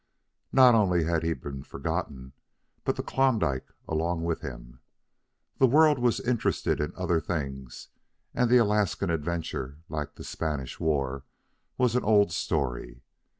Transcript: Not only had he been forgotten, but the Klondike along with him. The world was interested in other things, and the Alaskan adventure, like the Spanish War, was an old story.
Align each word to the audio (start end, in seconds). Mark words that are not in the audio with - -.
Not 0.51 0.73
only 0.73 1.03
had 1.03 1.21
he 1.21 1.33
been 1.33 1.61
forgotten, 1.61 2.33
but 2.83 2.95
the 2.95 3.03
Klondike 3.03 3.71
along 3.87 4.23
with 4.23 4.41
him. 4.41 4.79
The 5.59 5.67
world 5.67 5.99
was 5.99 6.19
interested 6.19 6.81
in 6.81 6.91
other 6.95 7.19
things, 7.21 7.89
and 8.33 8.49
the 8.49 8.57
Alaskan 8.57 9.11
adventure, 9.11 9.77
like 9.89 10.15
the 10.15 10.23
Spanish 10.23 10.79
War, 10.79 11.23
was 11.77 11.95
an 11.95 12.03
old 12.03 12.31
story. 12.31 13.03